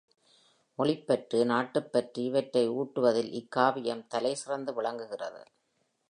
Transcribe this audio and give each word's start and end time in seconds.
மொழிப்பற்று, 0.79 1.39
நாட்டுப்பற்று 1.45 2.23
இவற்றை 2.23 2.69
ஊட்டுவதில் 2.69 3.31
இக்காவியம் 3.31 4.07
தலை 4.07 4.35
சிறந்து 4.35 4.73
விளங்குகிறது. 4.73 5.43